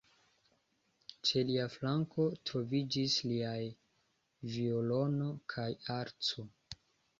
[1.29, 3.61] Ĉe lia flanko troviĝis liaj
[4.57, 6.51] violono kaj arĉo.